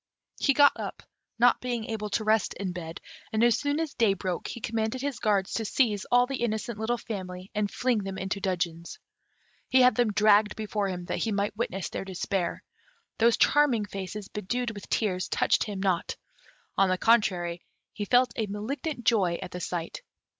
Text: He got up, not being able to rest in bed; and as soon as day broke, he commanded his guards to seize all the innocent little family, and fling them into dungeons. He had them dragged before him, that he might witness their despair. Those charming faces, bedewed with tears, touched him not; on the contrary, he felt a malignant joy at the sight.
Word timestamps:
He 0.39 0.55
got 0.55 0.71
up, 0.79 1.03
not 1.37 1.61
being 1.61 1.85
able 1.85 2.09
to 2.09 2.23
rest 2.23 2.55
in 2.55 2.71
bed; 2.71 2.99
and 3.31 3.43
as 3.43 3.59
soon 3.59 3.79
as 3.79 3.93
day 3.93 4.15
broke, 4.15 4.47
he 4.47 4.59
commanded 4.59 4.99
his 5.01 5.19
guards 5.19 5.53
to 5.53 5.63
seize 5.63 6.05
all 6.05 6.25
the 6.25 6.41
innocent 6.41 6.79
little 6.79 6.97
family, 6.97 7.51
and 7.53 7.69
fling 7.69 7.99
them 7.99 8.17
into 8.17 8.39
dungeons. 8.41 8.97
He 9.69 9.81
had 9.81 9.93
them 9.93 10.11
dragged 10.11 10.55
before 10.55 10.87
him, 10.87 11.05
that 11.05 11.19
he 11.19 11.31
might 11.31 11.55
witness 11.55 11.87
their 11.89 12.03
despair. 12.03 12.63
Those 13.19 13.37
charming 13.37 13.85
faces, 13.85 14.27
bedewed 14.27 14.71
with 14.71 14.89
tears, 14.89 15.27
touched 15.29 15.65
him 15.65 15.79
not; 15.79 16.15
on 16.75 16.89
the 16.89 16.97
contrary, 16.97 17.61
he 17.93 18.05
felt 18.05 18.33
a 18.35 18.47
malignant 18.47 19.03
joy 19.05 19.37
at 19.39 19.51
the 19.51 19.59
sight. 19.59 20.01